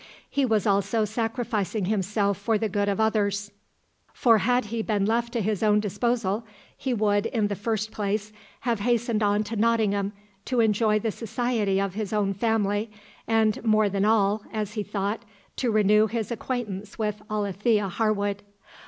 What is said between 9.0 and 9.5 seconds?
on